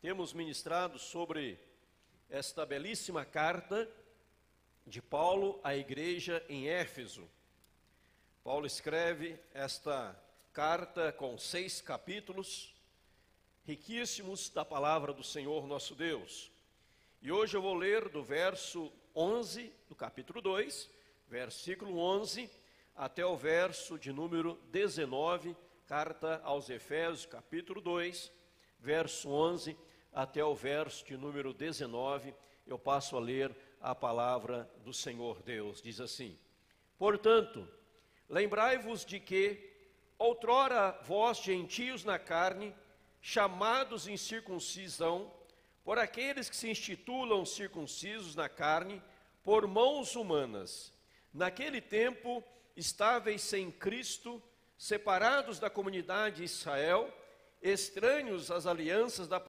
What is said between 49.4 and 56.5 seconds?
por mãos humanas, naquele tempo estáveis sem Cristo, separados da comunidade de